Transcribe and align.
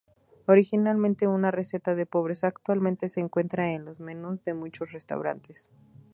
Originalmente 0.47 1.27
una 1.27 1.51
receta 1.51 1.93
de 1.93 2.07
pobres, 2.07 2.43
actualmente 2.43 3.07
se 3.07 3.19
encuentra 3.19 3.71
en 3.73 3.85
los 3.85 3.99
menús 3.99 4.41
de 4.43 4.55
muchos 4.55 4.93
restaurantes. 4.93 5.69